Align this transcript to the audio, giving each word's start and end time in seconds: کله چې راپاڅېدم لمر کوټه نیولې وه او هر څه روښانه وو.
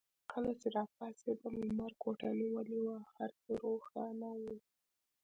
کله 0.31 0.51
چې 0.59 0.67
راپاڅېدم 0.77 1.53
لمر 1.67 1.91
کوټه 2.03 2.29
نیولې 2.39 2.79
وه 2.85 2.93
او 3.01 3.09
هر 3.15 3.31
څه 3.41 3.51
روښانه 3.63 4.29
وو. 4.41 4.55